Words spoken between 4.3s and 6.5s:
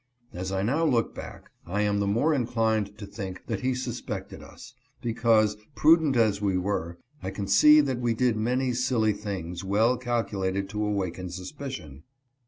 us, because, prudent as